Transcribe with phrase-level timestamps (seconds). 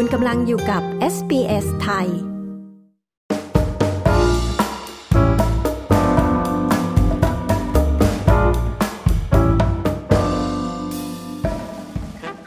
[0.00, 0.82] คุณกำลังอยู่กับ
[1.14, 2.08] SBS ไทย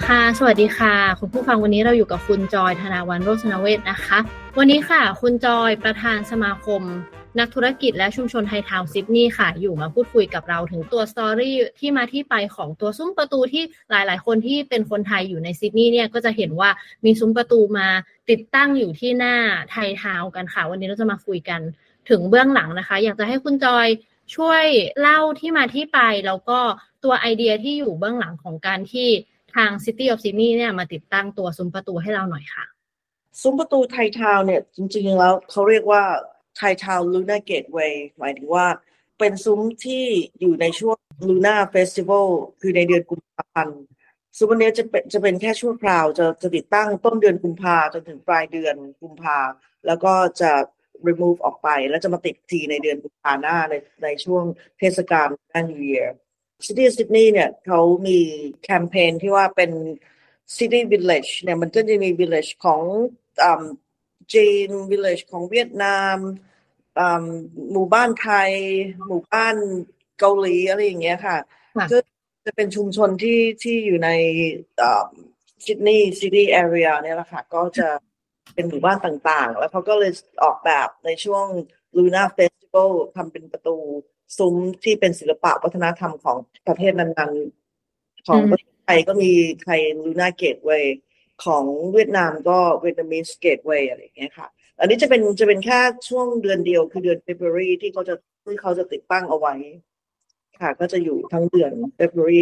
[0.05, 4.19] ค่ะ สวัสดีค่ะ คุณผู้ฟังวันนี้เราอยู่กับคุณจอยธนาวันโรจนเวศนะคะ
[4.57, 6.81] วันนี้ค่ะ คุณจอยประธานสมาคม
[7.39, 16.69] นักธุรกิจและชุมชนไทยทาวน์ซิดนีย์ค่ะ อยู่มาพูดคุยกับเราถึงตัวสตอรี่ที่มาที่ไปของตัวซุ้มประตูที่หลาย ๆ คนที่เป็นคนไทยอยู่ในซิดนีย์เนี่ยก็จะเห็นว่า
[17.05, 17.87] มีซุ้มประตูมา
[18.29, 19.35] ติดตั้งอยู่ที่หน้า
[19.71, 21.61] ไทยทาวน์กันค่ะ วันนี้เราจะมาคุยกัน
[22.09, 23.87] ถึงเบื้องหลังนะคะ อยากจะให้คุณจอย
[24.35, 24.65] ช่วย
[24.99, 26.59] เล่าที่มาที่ไป แล้วก็
[27.03, 29.07] ตัวไอเดียที่อยู่เบื้องหลังของการที่
[29.55, 32.65] ทาง City of Sydney เนี่ยมาติดตั้งตัวซุ้มประตูให้เราหน่อยค่ะ
[33.41, 36.03] ซุ้มประตูไทยทาวน์เนี่ยจริงๆแล้วเขาเรียกว่า
[36.55, 38.67] ไททาวน์ลูน่าเกตเวย์หมายถึงว่า
[39.19, 40.05] เป็นซุ้มที่
[40.39, 40.97] อยู่ในช่วง
[41.29, 42.27] ลูน่าเฟสติวัล
[42.61, 43.81] คือในเดือนกุมภาพันธ์
[44.37, 49.37] ซุ้มอันนี้จะเป็นจะเป็นแค่ชั่วคราวจะจะติดตั้งต้นเดือนกุมภาจนถึงปลายเดือนกุมภา
[49.87, 50.51] แล้วก็จะ
[51.07, 54.43] remove ออกไป แล้วจะมาติดทีในเดือนกุมภาหน้าในในช่วง
[54.79, 55.27] เทศกาล
[55.69, 56.09] New Year
[56.65, 58.19] City of Sydney เนี่ยเขามี
[58.63, 59.71] แคมเปญที่ว่าเป็น
[60.57, 62.81] City Village เนี่ยมันก็จะมี Village ของ
[64.33, 66.17] จีน Village ของเวียดนาม
[67.71, 68.51] หมู่บ้านไทย
[69.07, 69.55] หมู่บ้าน
[70.19, 71.37] เกาหลีอะไรอย่างเงี้ยค่ะ
[71.91, 71.97] ก็
[72.45, 74.09] จะเป็นชุมชนที่ที่อยู่ใน
[75.65, 77.87] ซิดนีย์ซิตี้แอเรียเนี่ยแหละค่ะก็จะ
[78.53, 80.11] เป็นหมู่บ้านต่างๆ แล้วเขาก็เลย
[80.43, 81.45] ออกแบบในช่วง
[81.97, 83.75] Luna Festival ทำเป็นประตู
[84.37, 89.31] ซุ้มที่เป็นศิลปะวัฒนธรรมของประเทศนั้นๆ ของประเทศไทยก็มี
[89.63, 90.97] Thai Lunar Gateway
[91.45, 94.47] ของเวียดนามก็ Vietnamese Gateway อะไรอย่างเงี้ยค่ะ
[94.79, 98.15] อันนี้จะเป็นจะเป็นแค่ช่วงเดือนเดียวคือเดือน February ที่เขาจะ
[98.45, 99.53] ที่เขาจะติดตั้งเอาไว้
[100.61, 102.41] ค่ะ ก็จะอยู่ทั้งเดือน February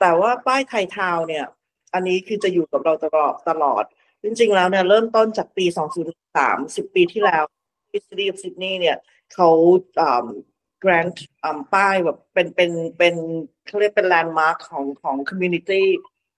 [0.00, 1.44] แต่ว่าป้าย Thai Town เนี่ย
[1.94, 3.84] อันนี้คือจะอยู่กับเราตลอดตลอด
[4.22, 5.64] จริง ๆ แล้วเนี่ยเริ่มต้นจากปี
[6.16, 7.42] 2003 10 ปีที่แล้ว
[7.90, 8.96] ที่ City of Sydney เนี่ย
[9.34, 9.48] เขา
[10.00, 10.26] อ่า
[10.80, 13.14] grant ป้ายแบบเป็นเป็นเป็น
[13.66, 15.86] เขาเรียกเป็นแลนด์มาร์คของของ community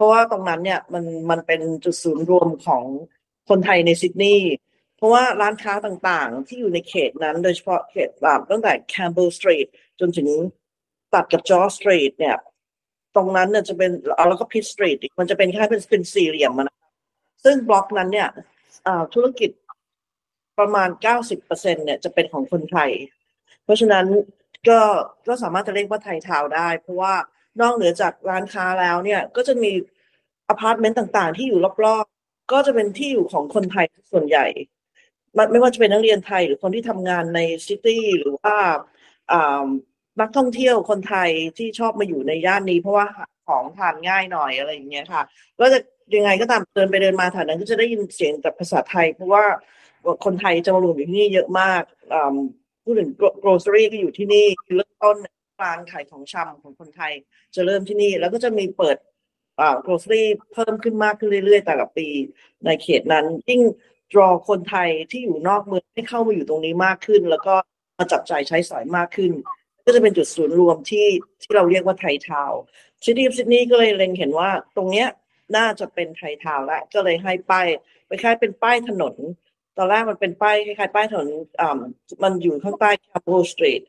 [0.01, 2.85] เพราะว่าตรงนั้นเนี่ยมันมันเป็นจุดศูนย์รวมของ
[3.49, 4.53] คนไทยในซิดนีย์
[4.97, 9.69] เพราะว่าร้านค้าต่างๆ ที่อยู่ในเขตนั้น โดยเฉพาะเขตแบบตั้งแต่ Campbell Street
[10.01, 10.29] จนถึง
[11.15, 12.37] ตัดกับ George Street เนี่ย
[13.17, 13.91] ตรงนั้นเนี่ยจะเป็น
[14.29, 16.79] แล้วก็ Pitt Street มันจะเป็นแค่เป็นเป็นสี่เหลี่ยมนะ
[17.45, 18.29] ซึ่งบล็อกนั้นเนี่ย
[19.15, 19.51] ธุรกิจ
[20.59, 20.89] ประมาณ
[21.31, 22.91] 90%เนี่ยจะเป็นของคนไทย
[23.65, 24.07] เพราะฉะนั้น
[24.69, 24.81] ก็
[25.29, 27.15] ก็สามารถจะเรียกว่า Thai Town ได้ เพราะว่า
[27.61, 29.71] นอกเหนือจากร้านค้าแล้วเนี่ย ก็จะมี
[30.49, 34.47] อพาร์ตเมนต์ต่างๆ ที่อยู่รอบๆ ก็จะเป็นที่อยู่ของคนไทยส่วนใหญ่
[35.51, 38.57] ไม่ว่าจะเป็นนักเรียนไทยหรือคนที่ทำงานใน city หรือว่า
[40.21, 43.07] นักท่องเที่ยวคนไทยที่ชอบมาอยู่ในย่านนี้ เพราะว่า
[43.49, 45.23] ของทานง่ายหน่อยอะไรอย่างเงี้ยค่ะ
[45.61, 45.79] ก็จะ
[46.17, 49.45] ยังไงก็ตามเดินไปเดินมาแถวนั้นก็จะได้ยินเสียงแต่ภาษาไทย เพราะว่า
[50.25, 51.83] คนไทยจะมารวมอยู่ที่นี่เยอะมาก
[52.85, 53.11] พูดถึง
[53.43, 54.47] grocery ก็อยู่ที่นี่
[54.77, 55.17] เริ่มต้น
[55.63, 57.13] ร้านขายของชำของคนไทย
[57.55, 58.97] จะเริ่มที่นี่แล้วก็จะมีเปิด
[59.61, 60.23] อ่า grocery
[60.53, 62.07] เพิ่มขึ้นมากขึ้นเรื่อยๆแต่ละปี
[62.65, 63.63] ในเขตนั้นยิ่ง
[64.13, 67.55] draw คนไทยที่อยู่นอกเมืองให้เข้ามาอยู่ตรงนี้มากขึ้น แล้วก็
[67.99, 69.33] มาจับจ่ายใช้สอยมากขึ้น
[69.85, 71.07] ก็จะเป็นจุดศูนย์รวมที่
[71.43, 72.53] ที่เราเรียกว่าไทยทาว
[73.05, 75.09] ซิตี้ซิดนีย์ก็เลยเล็งเห็นว่าตรงเนี้ย
[75.57, 77.67] น่าจะเป็นไทยทาวแล้วก็เลยให้ป้าย
[78.07, 79.15] ไปค่ายเป็นป้ายถนน
[79.77, 81.29] ตอนแรกมันเป็นป้ายคล้ายๆป้ายถนน
[81.61, 81.81] อ่า
[82.23, 83.83] มันอยู่ข้างใต้ Campbell Street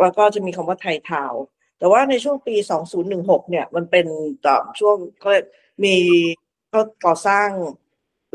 [0.00, 1.34] แล้วก็จะมีคำว่าไทยทาว
[1.78, 2.56] แต่ว่าในช่วงปี
[3.02, 4.06] 2016 เนี่ย มันเป็น
[4.46, 5.30] ต่อช่วงก็
[5.84, 5.96] มี
[6.72, 7.48] ก็ก่อสร้าง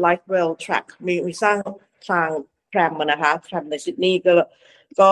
[0.03, 1.57] Light Rail Track มีมีสร้าง
[2.09, 2.29] ทาง
[2.69, 4.33] แทรมนะคะแทรมในซิดนีย์ก็
[4.99, 5.11] ก็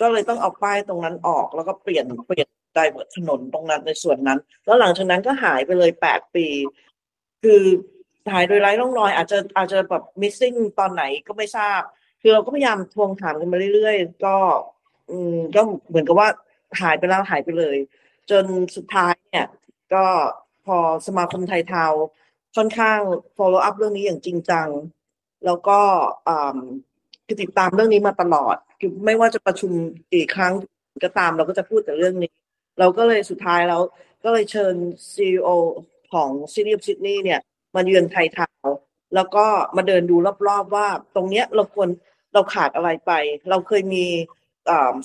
[0.00, 6.46] ก็เลยต้องเอาป้ายตรงนั้นออก แล้วก็เปลี่ยนเปลี่ยนไดเวอร์ถนนตรงนั้นในส่วนนั้น แล้วหลังจากนั้นก็หายไปเลย8ปี
[7.42, 7.62] คือ
[8.32, 11.80] หายโดยไร้ร่องรอย อาจจะอาจจะแบบ missing ตอนไหนก็ไม่ทราบ
[12.22, 14.36] คือเราก็พยายามทวงถามกันมาเรื่อยๆ ก็
[15.10, 16.28] อืมก็เหมือนกับว่า
[16.80, 17.76] หายไปแล้วหายไปเลย
[18.30, 18.44] จน
[18.76, 19.46] สุดท้ายเนี่ย
[19.94, 20.04] ก็
[20.64, 21.86] พอสมาคมไทยเทา
[22.56, 23.00] ค่อนข้าง
[23.36, 24.68] follow up เรื่องนี้อย่างจริงจัง
[25.44, 25.78] แล้วก็
[27.26, 29.72] คือติดตามเรื่องนี้มาตลอดคือไม่ว่าจะประชุม
[30.12, 30.52] กี่ครั้ง
[31.04, 32.32] ก็ตามเราก็จะพูดแต่เรื่องนี้
[32.78, 33.82] เราก็เลยสุดท้ายแล้ว
[34.24, 34.74] ก็เลยเชิญ
[35.14, 35.48] CEO
[36.12, 37.40] ของ City of Sydney เนี่ย
[37.74, 38.66] มาเยือนไทยทาว
[39.14, 39.46] แล้วก็
[39.76, 40.16] มาเดินดู
[40.48, 41.88] รอบๆว่า ตรงเนี้ยเราควร
[42.34, 43.12] เราขาดอะไรไป
[43.50, 44.06] เราเคยมี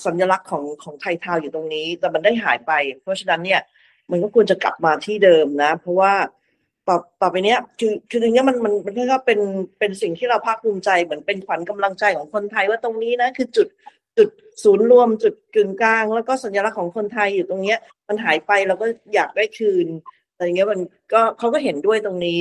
[0.05, 2.71] สัญลักษณ์ของของไทยทาวอยู่ตรงนี้ แต่มันได้หายไป
[3.01, 3.61] เพราะฉะนั้นเนี่ย
[4.11, 6.13] มันก็ควรจะกลับมาที่เดิมนะ เพราะว่า
[6.87, 9.39] ต่อต่อไปเนี้ยคือคือตรงนี้มันมันมันก็เป็น
[9.79, 13.67] เป็นสิ่งที่เราภาคภูมิใจเหมือนเป็นขวัญกำลังใจของคนไทยว่าตรงนี้นะคือจุด
[14.17, 14.29] จุด
[14.63, 19.87] ศูนย์รวมจุดกึ่งกลาง แล้วก็สัญลักษณ์ของคนไทยอยู่ตรงเนี้ย มันหายไปเราก็อยากได้คืน
[20.35, 20.79] แต่อะไรเงี้ยมัน
[21.13, 22.39] ก็เขาก็เห็นด้วยตรงนี้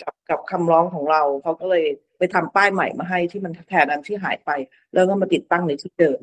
[0.00, 1.84] กับกับคำร้องของเราเขาก็เลย
[2.18, 4.50] ไปทำป้ายใหม่มาให้ที่มันแทนอันที่หายไป
[4.94, 6.20] แล้วก็มาติดตั้งในที่เดิม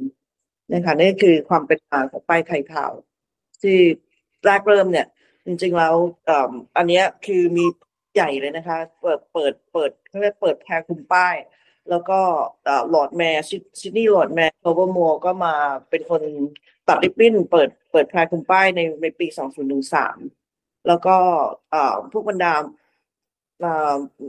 [0.73, 2.91] นะคะนี่คือความเป็นมาของป้ายไทยข่าว
[3.61, 3.77] ที่
[4.45, 5.07] แรกเริ่มเนี่ย
[5.45, 5.95] จริงๆแล้ว
[6.77, 7.65] อันนี้คือมี
[8.15, 11.35] ใหญ่เลยนะคะ เปิดเปิดเปิดเขาเรียกเปิดแพรคุมป้าย
[11.89, 12.19] แล้วก็
[12.89, 13.45] Lord Mayor
[13.79, 15.55] ซิดนีย์ Lord Mayor Clover Moore ก็มา
[15.89, 16.21] เป็นคน
[16.87, 19.27] ตัดริบบิ้น เปิดเปิดแพรคลุมป้ายในในปี
[20.07, 21.15] 2013 แล้วก็
[22.11, 22.53] พวกบรรดา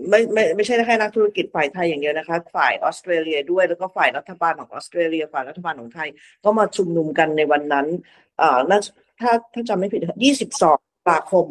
[0.09, 6.09] ไม่ไม่ไม่ใช่แค่นักธุรกิจฝ่ายไทยอย่างเดียวนะคะ ฝ่ายออสเตรเลียด้วยแล้วก็ฝ่ายรัฐบาลของออสเตรเลีย ฝ่ายรัฐบาลของไทย
[6.45, 7.87] ก็มาชุมนุมกันในวันนั้น
[8.41, 8.59] อ่า
[9.21, 10.03] ถ้าถ้าจำไม่ผิด
[10.47, 11.47] 22ตุลาคม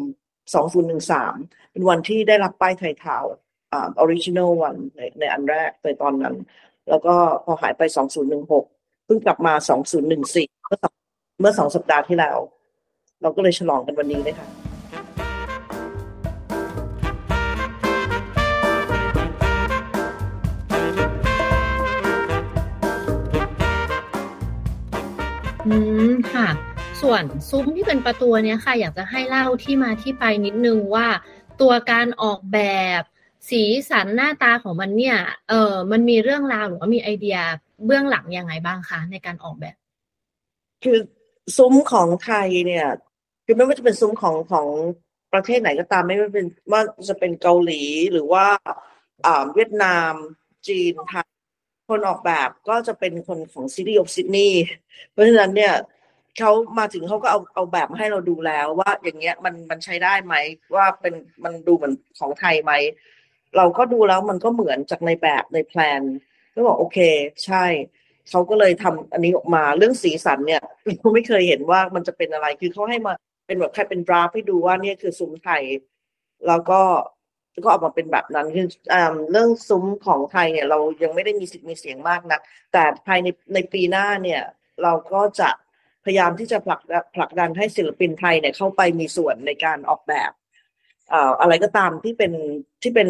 [0.84, 3.26] 2013 เป็นวันที่ได้รับป้ายไทยทาวน์
[3.72, 6.36] อ่า original one ในในอันแรกในตอนนั้น
[6.90, 7.82] แล้วก็พอหายไป
[8.44, 9.54] 2016 เพิ่งกลับมา
[10.02, 10.80] 2014 เมื่อ
[11.40, 12.38] เมื่อสองสัปดาห์ที่แล้ว
[13.22, 14.71] เราก็เลยฉลองกันวันนี้เลยค่ะ
[25.68, 25.76] อื
[26.12, 26.48] มค่ะ
[27.02, 31.08] ส่วนซุ้มที่เป็นประตูเนี้ยค่ะ อยากจะให้เล่าที่มาที่ไปนิดนึงว่า
[31.62, 32.60] ตัวการออกแบ
[33.00, 33.02] บ
[33.50, 35.18] สีสันหน้าตาของมันเนี่ย
[35.50, 37.38] เออมันมีเรื่องราวหรือว่ามีไอเดีย
[37.86, 39.76] เบื้องหลังยังไงบ้างคะในการออกแบบ
[40.84, 40.98] คือ
[41.58, 42.88] ซุ้มของไทยเนี่ย
[43.46, 44.68] คือไม่ว่าจะเป็นซุ้มของของ
[45.34, 47.82] ประเทศไหนก็ตามไม่ว่าเป็นว่าจะเป็นเกาหลี
[48.12, 48.46] หรือว่า
[49.26, 50.14] อ่าเวียดนาม
[50.68, 51.31] จีนไทย
[51.92, 54.52] คนออกแบบก็จะเป็นคนของ City of Sydney
[55.12, 55.74] เพราะฉะนั้นเนี่ย
[56.40, 60.36] เขามาถึงเขาก็เอาเอาแบบมาให้เราดูแล้ว ว่าอย่างเงี้ยมันมันใช้ได้ไหม
[60.76, 62.74] ว่าเป็นมันดูเหมือนของไทยไหม
[63.58, 66.02] เราก็ดูแล้วมันก็เหมือนจากในแบบในแพลน
[66.54, 66.98] ก็บอกโอเค
[67.46, 67.66] ใช่
[68.30, 70.64] เขาก็เลยทำอันนี้ออกมาเรื่องสีสันเนี่ย
[71.00, 73.14] เราไม่เคยเห็นว่ามันจะเป็นอะไรคือเขาให้มา
[73.48, 75.64] เป็นแบบแค่เป็นดราฟให้ดูว่าเนี่ยคือซุ้มไทย
[76.48, 76.82] แล้วก็
[77.60, 78.68] ก็ออกมาเป็นแบบนั้นคือ
[79.32, 82.40] เรื่องซุ้มของไทยเนี่ย เรายังไม่ได้มีสิทธิ์มีเสียงมากนะ
[82.72, 84.42] แต่ภายในในปีหน้าเนี่ย
[84.84, 85.50] เราก็จะ
[86.06, 86.82] พยายามที่จะผลัก
[87.16, 90.32] ผลักดันให้ศิลปินไทยเนี่ยเข้าไปมีส่วนในการออกแบบ
[91.42, 92.32] อะไรก็ตามที่เป็น
[92.82, 93.10] ที่เป็น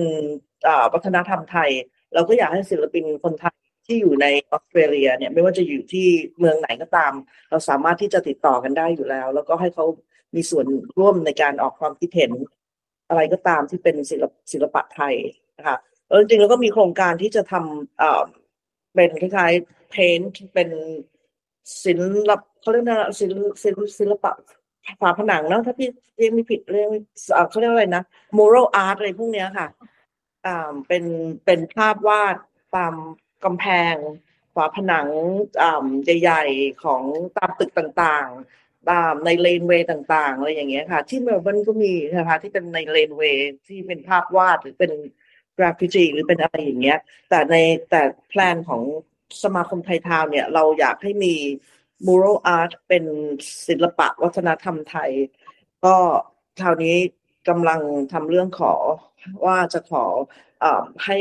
[0.93, 1.69] วัฒนธรรมไทย
[2.13, 3.55] เราก็อยากให้ศิลปินคนไทย
[3.87, 6.07] ที่อยู่ในออสเตรเลียเนี่ยไม่ว่าจะอยู่ที่
[6.39, 7.13] เมืองไหนก็ตาม
[7.49, 9.85] เราสามารถที่จะติดต่อกันได้อยู่แล้ว แล้วก็ให้เขา
[10.35, 10.65] มีส่วน
[10.99, 12.31] ร่วมในการออกความคิดเห็น
[13.11, 15.15] อะไรก็ตามที่เป็นศิลปศิลปะไทย
[15.57, 15.77] นะคะ
[16.07, 20.69] แล้วจริงๆแล้วก็มีโครงการที่จะทำเป็นคล้ายๆ paint เป็น
[21.83, 21.93] ศิ
[22.29, 24.31] ลปเขาเรียกว่าศิลศิลศิลปะ
[25.01, 26.89] ฝาผนังเนาะถ้าพี่เรียกไม่ผิดเรื่อง
[27.49, 28.03] เขาเรียกอะไรนะ
[28.37, 29.67] mural art อะไรพวกเนี้ยค่ะ
[30.45, 31.03] อ่าเป็น
[31.45, 32.37] เป็นภาพวาด
[32.75, 32.93] ตาม
[33.43, 33.95] กำแพง
[34.55, 35.07] ฝาผนัง
[35.61, 35.85] อ่า
[36.21, 37.01] ใหญ่ ๆ ของ
[37.37, 38.27] ตามตึกต่าง
[38.89, 44.91] ตามใน laneway ต่างๆอะไรอย่างเงี้ยค่ะ ที่เมลเบิร์นก็มีนะคะที่เป็นใน laneway ที่เป็นภาพวาดหรือเป็น
[45.57, 46.99] กราฟิตีหรือเป็นอะไรอย่างเงี้ย
[47.29, 47.55] แต่ใน
[47.89, 48.81] แต่ plan ของ
[49.43, 51.35] สมาคมไทยทาวน์เนี่ย เราอยากให้มี
[52.05, 53.05] mural art เป็น
[53.67, 55.11] ศิลปะวัฒนธรรมไทย
[55.85, 55.95] ก็
[56.61, 56.95] คราวนี้
[57.49, 57.81] กำลัง
[58.13, 58.73] ทำเรื่องขอ
[59.45, 60.05] ว่าจะขอ
[60.63, 60.65] อ
[61.05, 61.17] ให้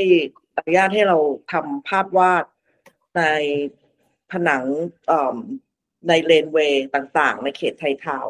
[0.56, 1.18] อนุญาตให้เรา
[1.52, 2.44] ทำภาพวาด
[3.16, 3.22] ใน
[4.32, 4.64] ผนัง
[6.08, 8.28] ใน laneway ต่างๆ ในเขตไทยทาวน์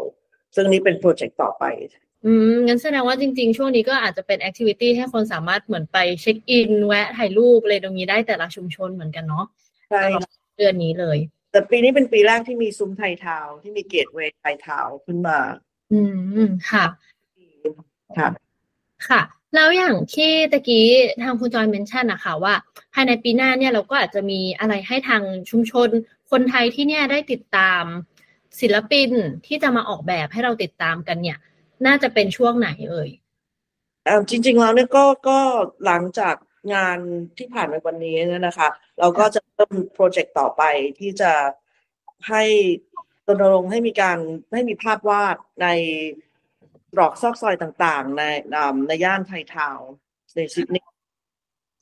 [0.55, 1.65] ซึ่งนี้เป็น project ต่อไป
[2.27, 9.47] อืม งั้นแสดงว่าจริง ๆ ช่วงนี้ก็อาจจะเป็น activity ให้คนสามารถเหมือนไปเช็คอิน แวะถ่ายรูปอะไรตรงนี้ได้แต่ละชุมชนเหมือนกันเนาะ
[9.91, 10.03] ใช่
[10.59, 11.19] เดือนนี้เลย
[11.53, 15.39] แต่ปีนี้เป็นปีแรกที่มีซุ้มไทยทาวน์ที่มี gateway ไทยทาวน์ขึ้นมา
[15.93, 16.01] อื
[16.45, 16.85] ม ค่ะ
[18.19, 18.29] ค่ะ
[19.09, 19.21] ค่ะ
[19.55, 20.87] แล้วอย่างที่ตะกี้
[21.23, 22.55] ทางคุณจอย mention นะคะว่า
[22.95, 25.89] ภายในปีหน้าเนี่ยเราก็อาจจะมีอะไรให้ทางชุมชน
[26.31, 27.83] คนไทยที่เนี่ยได้ติดตาม
[28.61, 29.11] ศิลปิน
[29.47, 31.39] ที่จะมาออกแบบให้เราติดตามกันเนี่ย
[31.87, 33.11] น่าจะเป็นช่วงไหนเอ่ย
[34.29, 35.39] จริง ๆ แล้วเนี่ยก็ก็
[35.85, 36.35] หลังจาก
[36.75, 36.99] งาน
[37.39, 38.17] ที่ผ่านไปวันนี้
[38.47, 40.63] นะคะ เราก็จะเริ่มโปรเจกต์ต่อไป
[40.99, 41.33] ที่จะ
[42.29, 42.43] ให้
[43.27, 44.19] รณรงค์ให้มีการ
[44.53, 45.67] ให้มีภาพวาดใน
[46.93, 48.23] ตรอกซอกซอยต่างๆ ใน
[48.87, 49.91] ในย่านไททาวน์
[50.35, 50.93] ในซิดนีย์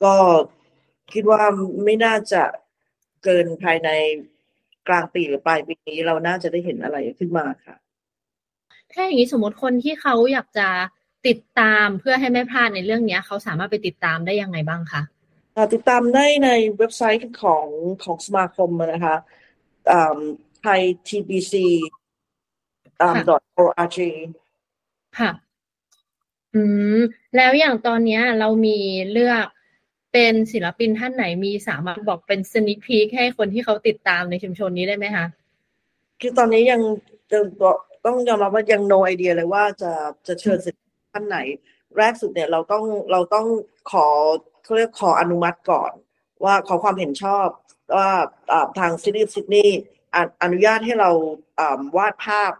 [0.03, 0.15] ก็
[1.13, 1.41] คิดว่า
[1.83, 2.43] ไม่น่าจะ
[3.23, 3.89] เกินภายใน
[4.87, 7.75] กลางปีหรือปลายปีนี้เราน่าจะได้เห็นอะไรขึ้นมาค่ะ
[8.91, 10.67] ถ้าอย่างนี้สมมติคนที่เขาอยากจะ
[11.27, 15.01] ติดตามเพื่อให้ไม่พลาดในเรื่องนี้เขาสามารถไปติดตามได้ยังไงบ้างคะ
[15.73, 17.67] ติดตามได้ในเว็บไซต์ของ
[18.03, 19.15] ของสมาคมนะคะ
[20.61, 21.53] ไทย tbc
[23.63, 23.97] .org
[25.17, 25.31] ค่ะ
[26.53, 26.61] อื
[26.97, 26.99] ม
[27.35, 28.77] แล้วอย่างตอนนี้เรามี
[29.11, 29.45] เลือก
[30.13, 35.25] เป็นศิลปินท่านไหนมีสามารถบอกเป็นสนิคพีคให้คนที่เขาติดตามในชุมชนนี้ได้ไหมคะ
[36.21, 36.81] คือตอนนี้ยัง
[38.05, 39.91] ต้องยอมรับว่ายัง no idea เลยว่าจะ
[40.27, 41.37] จะเชิญศิลปินท่านไหน
[41.97, 43.45] แรกสุดเนี่ยเราต้องเราต้อง
[43.91, 44.05] ขอ
[44.63, 45.91] เขาเรียกขออนุมัติก่อน
[46.43, 47.47] ว่าขอความเห็นชอบ
[47.95, 48.09] ว่า
[48.79, 49.79] ทางซิตี้ซิดนีย์
[50.43, 51.09] อนุญาตให้เรา
[51.97, 52.51] วาดภาพ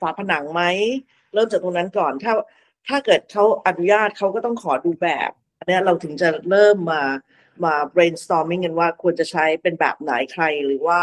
[0.00, 0.62] ฝาผนังไหม
[1.34, 2.32] เริ่มจากตรงนั้นก่อน ถ้า
[2.88, 7.02] ถ้าเกิดเขาอนุญาตเขาก็ต้องขอดูแบบอันนี้เราถึงจะเริ่มมา
[7.64, 11.00] มา brainstorming กันว่าควรจะใช้เป็นแบบไหนใครหรือว่า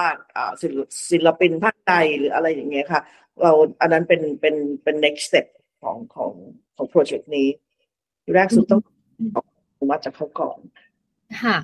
[1.10, 3.02] ศิลปินภาคใดหรืออะไรอย่างเงี้ยค่ะ
[3.42, 3.52] เรา
[3.82, 5.48] อันนั้นเป็นเป็นเป็น next step
[5.82, 6.32] ของของ
[6.76, 7.48] ของโปรเจกต์นี้
[8.34, 8.82] แรกสุดต้อง
[9.36, 9.38] อ
[9.80, 10.60] นุมัติจากเขาก่อน
[11.44, 11.58] ค่ะ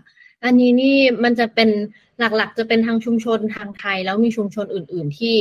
[0.43, 1.69] อันนี้นี่มันจะเป็น
[2.19, 5.35] หลักๆ จะเป็นทางชุมชนทางไทย แล้วมีชุมชนอื่น ๆ ที่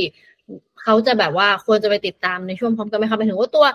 [0.83, 3.65] เขาจะแบบว่าควรจะไปติดตามในช่วงพร้อมกันไหมคะหมายถึงว่าตัว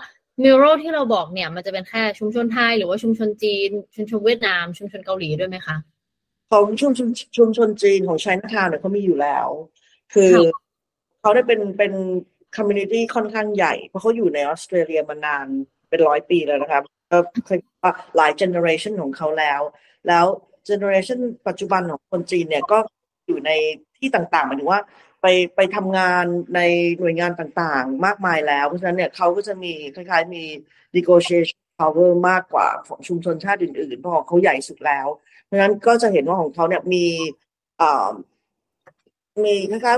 [0.43, 5.75] mural ที่เราบอกเนี่ย มันจะเป็นแค่ชุมชนไทย หรือว่าชุมชนจีน ชุมชนเวียดนาม ชุมชนเกาหลีด้วยไหมคะ
[6.51, 9.47] ของชุมชนชุมชนจีนของไชน่าทาวน์เนี่ยเขามีอยู่แล้ว
[10.13, 10.31] คือ
[11.21, 11.93] เขาได้เป็นเป็น
[12.55, 15.47] community ค่อนข้างใหญ่ เพราะเขาอยู่ในออสเตรเลียมานาน
[15.89, 19.61] เป็นร้อยปีแล้วนะครับก็เคยว่าหลาย generation ของเขาแล้ว
[20.07, 20.25] แล้ว
[20.65, 22.77] generation ปัจจุบันของคนจีนเนี่ยก็
[23.27, 23.51] อยู่ใน
[23.97, 24.81] ที่ต่างๆหมายถึงว่า
[25.27, 26.59] ไปไปทำงานใน
[26.99, 30.43] หน่วยงานต่างๆ มากมายแล้ว เพราะฉะนั้นเนี่ยเขาก็จะมีคล้ายๆมี
[30.95, 35.07] negotiation power มากกว่าของชุมชนชาติอื่นๆ เพราะเขาใหญ่สุดแล้ว
[35.43, 37.05] เพราะฉะนั้นก็จะเห็นว่าของเขาเนี่ยมี
[39.43, 39.97] มีคล้าย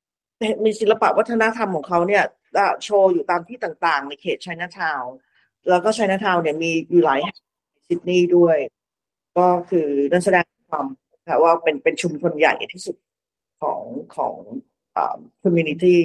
[0.00, 2.24] ๆมีศิลปะวัฒนธรรมของเขาเนี่ย
[2.84, 5.14] โชว์อยู่ตามที่ต่างๆ ในเขตไชน่าทาวน์
[5.68, 7.20] แล้วก็ไชน่าทาวน์เนี่ยมีอยู่หลาย
[7.88, 8.58] ซิดนีย์ด้วย
[9.38, 10.86] ก็คือนั่นแสดงความ
[11.42, 12.96] ว่าเป็นเป็นชุมชนใหญ่ที่สุด
[13.64, 13.82] ของ
[14.16, 14.36] ของ
[14.96, 16.00] อ่าคอมมูนิตี้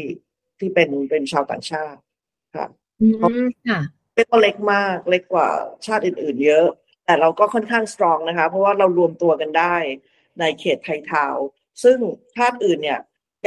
[0.60, 2.00] ที่เป็นเป็นชาวต่างชาติ
[2.56, 2.68] ค่ะ
[3.70, 3.82] ค่ะ
[4.14, 5.50] เป็นก็เล็กมากเล็กกว่า
[5.86, 6.68] ชาติอื่น ๆ เยอะ
[7.06, 9.76] แต่เราก็ค่อนข้างสตรองนะคะ เพราะว่าเรารวมตัวกันได้
[10.40, 11.36] ในเขตไทยทาว
[11.84, 11.98] ซึ่ง
[12.36, 13.00] ชาติอื่นเนี่ย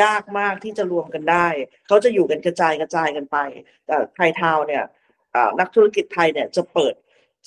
[0.03, 1.47] ยากมากที่จะรวมกันได้
[1.87, 3.37] เขาจะอยู่กันกระจายกระจายกันไป
[3.87, 4.85] แต่ไทยทาวน์เนี่ย
[5.61, 6.95] นักธุรกิจไทยเนี่ยจะเปิด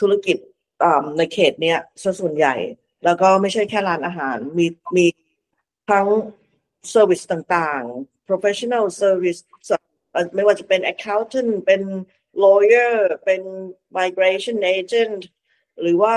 [0.01, 0.37] ธุรกิจ
[1.17, 1.77] ในเขตเนี้ย
[2.19, 2.55] ส่วนใหญ่
[3.05, 4.65] แล้วก็ไม่ใช่แค่ร้านอาหารมี
[4.97, 5.05] มี
[5.91, 6.07] ทั้ง
[6.91, 9.39] service ต่างๆ professional service
[10.35, 11.81] ไม่ว่าจะเป็น accountant เป็น
[12.43, 13.41] lawyer เป็น
[13.97, 15.21] migration agent
[15.81, 16.15] หรือว่า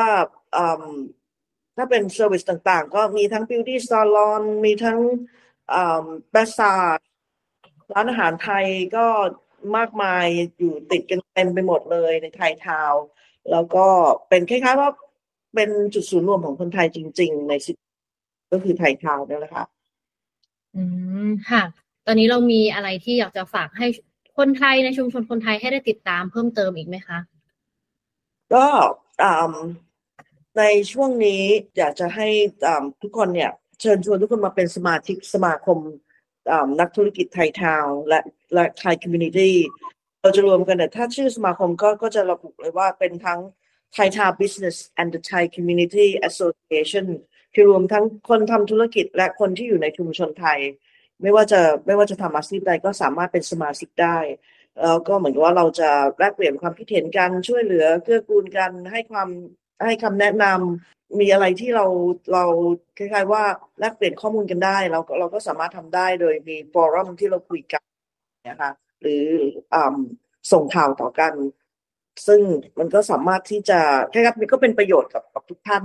[1.76, 4.98] ถ้าเป็น service ต่างๆ ก็มีทั้ง beauty salon มีทั้ง
[6.34, 6.74] บาซา
[7.92, 9.06] ร้านอาหารไทยก็
[9.76, 10.26] มากมาย
[10.58, 12.94] อยู่ติดกันเต็มไปหมดเลยในไทยทาว
[13.50, 13.86] แล้วก็
[14.28, 14.90] เป็นคล้ายๆว่า
[15.54, 17.72] เป็นจุดศูนย์รวมของคนไทยจริง ๆ ในสิ
[18.52, 19.64] ก็คือไทยทาวนี่แหละค่ะ
[20.76, 20.82] อื
[21.26, 21.62] ม ค่ะ
[22.06, 23.86] ตอนนี้เรามีอะไรที่อยากจะฝากให้
[24.38, 27.18] คนไทยในชุมชนคนไทยให้ได้ติดตามเพิ่มเติมอีกไหมคะ
[28.54, 28.66] ก็
[30.58, 31.42] ในช่วงนี้
[31.76, 32.28] อยากจะให้
[33.02, 35.78] ทุกคนเนี่ย เชิญชวนทุกคนมาเป็นสมาชิกสมาคม
[36.80, 38.18] นักธุรกิจไทยทาวและ
[38.54, 39.56] และไทยคอมมูนิตี้
[40.22, 43.40] เราจะรวมกันเนี่ยถ้าชื่อสมาคมก็ก็จะระบุเลยว่าเป็นทั้ง
[43.96, 47.06] Thai Town Business and the Thai Community Association
[47.58, 50.58] ที่รวมทั้งคนทำธุรกิจและคนที่อยู่ในชุมชนไทย
[51.22, 54.18] ไม่ว่าจะไม่ว่าจะทำอาชีพใดก็สามารถเป็นสมาชิกได้
[54.82, 59.28] แล้วก็เหมือนกับว่าเราจะแลกเปลี่ยนความคิดเห็นกันช่วยเหลือเกื้อกูลกันให้ความ
[59.84, 61.86] ให้คำแนะนำมีอะไรที่เรา
[62.32, 62.44] เรา
[62.98, 63.42] คล้ายๆว่า
[63.80, 67.82] แลกเปลี่ยนข้อมูลกันได้เราก็เราก็สามารถทำได้โดยมีฟอรัมที่เราคุยกัน
[68.48, 69.24] นะคะหรือ
[69.74, 69.76] อ
[70.52, 71.32] ส่งข่าวต่อกัน
[72.26, 72.40] ซึ่ง
[72.78, 75.84] มันก็สามารถที่จะแค่ครับก็เป็นประโยชน์กับกับทุกท่าน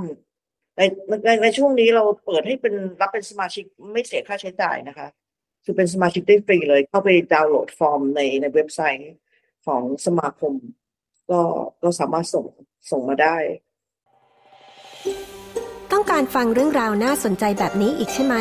[0.77, 0.81] ใน
[1.25, 5.07] ในในช่วงนี้เราเปิดให้เป็นรับเป็นสมาชิกไม่เสียค่าใช้จ่ายนะคะ
[5.63, 9.13] คือเป็นสมาชิกได้ฟรีเลย เข้าไปดาวน์โหลดฟอร์มในในเว็บไซต์
[9.65, 10.53] ของสมาคม
[11.29, 11.41] ก็
[11.81, 12.45] ก็สามารถส่ง
[12.91, 13.37] ส่งมาได้
[15.91, 18.35] ต้องการฟังเรื่องราวน่าสนใจแบบนี้อีกใช่ไหม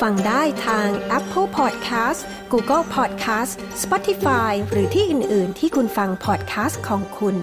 [0.00, 2.20] ฟังได้ทาง Apple Podcast
[2.52, 7.36] Google Podcast Spotify หรือที่อื่น ๆ ที่คุณฟัง podcast ของคุณ